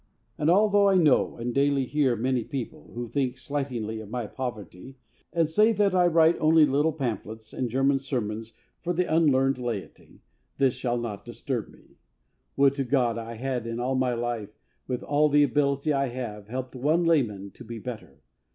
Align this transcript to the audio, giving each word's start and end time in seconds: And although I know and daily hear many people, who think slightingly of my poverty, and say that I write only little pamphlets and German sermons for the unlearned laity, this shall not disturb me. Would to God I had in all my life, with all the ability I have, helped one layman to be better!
And 0.35 0.49
although 0.49 0.89
I 0.89 0.95
know 0.95 1.35
and 1.37 1.53
daily 1.53 1.85
hear 1.85 2.15
many 2.15 2.43
people, 2.43 2.91
who 2.95 3.07
think 3.07 3.37
slightingly 3.37 3.99
of 3.99 4.09
my 4.09 4.25
poverty, 4.25 4.97
and 5.31 5.47
say 5.47 5.73
that 5.73 5.93
I 5.93 6.07
write 6.07 6.37
only 6.39 6.65
little 6.65 6.91
pamphlets 6.91 7.53
and 7.53 7.69
German 7.69 7.99
sermons 7.99 8.53
for 8.81 8.93
the 8.93 9.05
unlearned 9.05 9.59
laity, 9.59 10.23
this 10.57 10.73
shall 10.73 10.97
not 10.97 11.23
disturb 11.23 11.69
me. 11.69 11.99
Would 12.57 12.73
to 12.73 12.83
God 12.83 13.19
I 13.19 13.35
had 13.35 13.67
in 13.67 13.79
all 13.79 13.93
my 13.93 14.15
life, 14.15 14.57
with 14.87 15.03
all 15.03 15.29
the 15.29 15.43
ability 15.43 15.93
I 15.93 16.07
have, 16.07 16.47
helped 16.47 16.73
one 16.73 17.03
layman 17.03 17.51
to 17.51 17.63
be 17.63 17.77
better! 17.77 18.23